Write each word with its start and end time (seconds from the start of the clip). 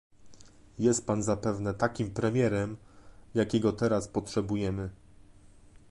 Jest 0.79 1.05
Pan 1.07 1.23
zapewne 1.23 1.73
takim 1.73 2.11
premierem, 2.11 2.77
jakiego 3.33 3.73
teraz 3.73 4.07
potrzebujemy 4.07 4.89